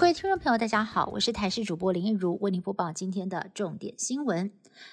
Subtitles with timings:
[0.00, 4.50] 各位听众朋友，大家好，我是台视主播林一如，为您播报今天的重点新闻。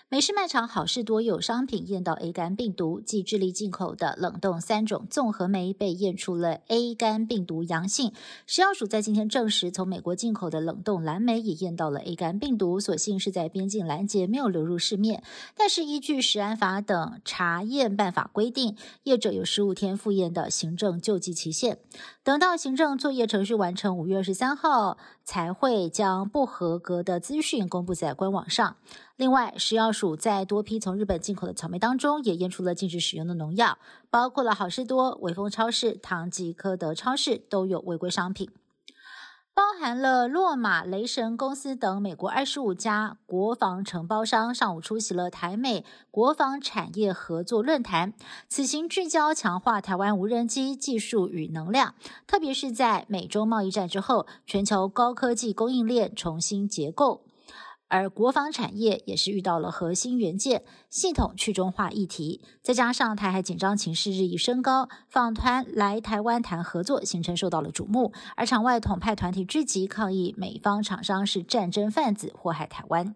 [0.09, 8.11] 美式卖场好事多有商品验到 A 肝病毒，即智利进口的冷冻三种综合酶被验出了 A 肝病毒阳性。
[8.45, 15.23] 食药署在今天证实，从美国进口的冷冻蓝莓也验到了 A 肝病毒，所幸是在边境拦截，没有流入市面。
[15.55, 21.79] 但是依据食安法等查验办法规定，业者有十五天复验的行政救济期限。
[22.25, 28.75] 等到行政作业程序完成，五月二十三号才会将不合格的资讯公布在官网上。
[29.15, 33.77] 另外，食药署在多批从日本进口的草莓当中，也验出了禁止使用的农药，
[34.09, 38.49] 包括了好事多、伟丰超市、唐吉诃德超市都有违规商品，
[39.57, 48.13] 包含了洛马、雷神公司等美国二十五家国防承包商上午出席了台美国防产业合作论坛，
[48.47, 51.95] 此行聚焦强化台湾无人机技术与能量，
[52.27, 57.23] 特别是在美洲贸易战之后，全球高科技供应链重新结构。
[57.89, 73.15] 而国防产业也是遇到了核心元件系统去中化议题，再加上台海紧张情势日益升高，访团来台湾谈合作行程受到了瞩目，而场外统派团体聚集抗议美方厂商是战争贩子祸害台湾。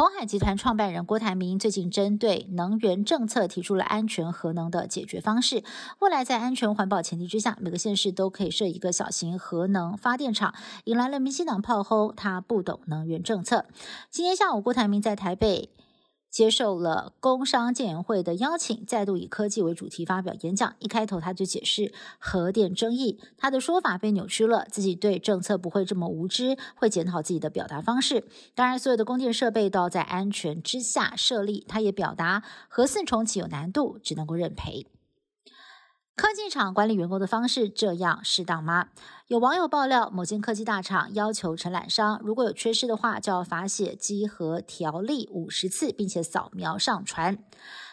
[0.00, 5.62] 鸿海集团创办人郭台铭最近针对能源政策提出了安全核能的解决方式。
[5.98, 13.66] 未来在安全环保前提之下，每个县市都可以设一个小型核能发电厂，引来了民进党炮轰他不懂能源政策。
[14.10, 15.68] 今天下午，郭台铭在台北。
[16.30, 20.74] 接受了工商建言会的邀请，再度以科技为主题发表演讲。
[20.78, 28.24] 一开头他就解释核电争议，他的说法被扭曲了，自己对政策不会这么无知，会检讨自己的表达方式。
[28.54, 31.66] 当然，所有的供电设备都要在安全之下设立。
[31.68, 34.86] 他也表达核四重启有难度，只能够认赔。
[36.20, 38.88] 科技厂管理员工的方式这样适当吗？
[39.28, 47.38] 有网友爆料，某间科技大厂要求承揽商，如果有缺失的话，就要罚写稽核条例五十次，并且扫描上传。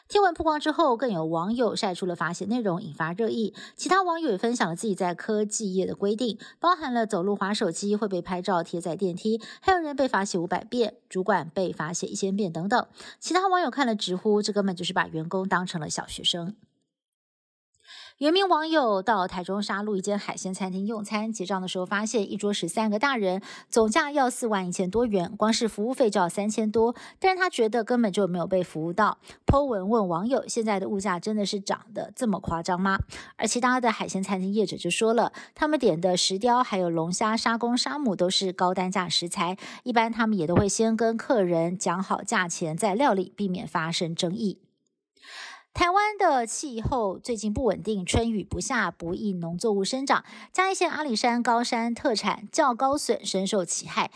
[0.10, 3.54] 贴文曝光之后，更有网友晒出了罚写内容，引发热议。
[3.78, 12.88] 其他网友也分享了自己在科技业的规定，包含了走路滑手机会被拍照贴在电梯，还有人被罚写五百遍，主管被罚写一千遍等等。
[13.22, 16.54] 其他网友看了直呼，这根本就是把员工当成了小学生。
[18.18, 26.96] 有名网友到台中沙鹿一间海鲜餐厅用餐，结账的时候发现一桌十三个大人，总价要四万一千多元，光是服务费就要三千多。
[27.20, 29.20] 但是他觉得根本就没有被服务到。
[29.46, 32.98] Po 文问网友：现在的物价真的是涨得这么夸张吗？
[33.36, 44.58] 而其他的海鲜餐厅业者就说了，他们点的石雕还有龙虾、沙公、沙母都是高单价食材，一般他们也都会先跟客人讲好价钱再料理，避免发生争议。
[45.78, 50.26] 台湾的气候最近不稳定，春雨不下，不易农作物生长。
[50.52, 54.10] 嘉义县阿里山高山特产较高笋深受其害，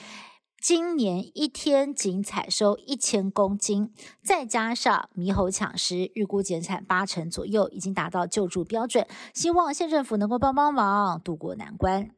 [0.59, 9.05] 今年一天仅采收一千公斤，再加上猕猴抢食，预估减产八成左右，已经达到救助标准。
[9.35, 12.09] 希望县政府能够帮帮忙，渡过难关。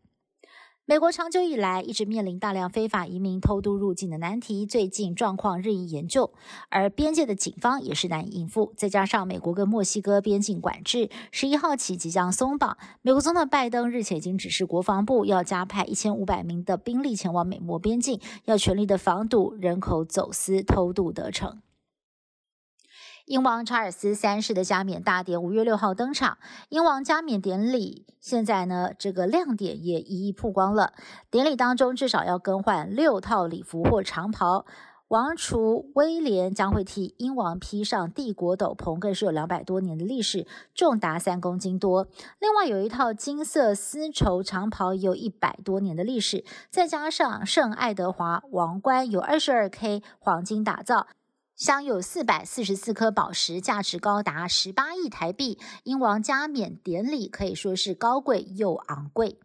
[0.86, 6.34] 美国长久以来一直面临大量非法移民偷渡入境的难题，最近状况日益严重，
[6.68, 8.74] 而边界的警方也是难以应付。
[8.76, 21.60] 再加上美国跟墨西哥边境管制十一号起即将松绑，美国总统拜登日前已经指示国防部要加派一千五百名的兵力前往美墨边境，要全力的防堵人口走私偷渡得逞。
[23.26, 30.92] 英王查尔斯三世的加冕大典五月六号登场，英王加冕典礼现在呢，这个亮点也一一曝光了。
[31.32, 34.66] 典礼当中至少要更换六套礼服或长袍，
[35.08, 40.46] 王储威廉将会替英王披上帝国斗篷，更是有两百多年的历史，
[40.76, 42.10] 重达三公斤多。
[42.42, 51.08] 另外有一套金色丝绸长袍，有一百多年的历史，再加上圣爱德华王冠，有二十二 K 黄金打造。
[51.56, 55.60] 镶有四百四十四颗宝石，价值高达十八亿台币。
[55.83, 59.38] 英王加冕典礼可以说是高贵又昂贵。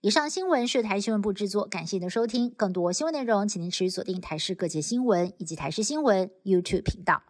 [0.00, 2.48] 以上新闻是台新闻部制作，感谢您的收听。
[2.50, 7.22] 更多新闻内容，请您持续锁定台视各界新闻以及台视新闻 YouTube 频道。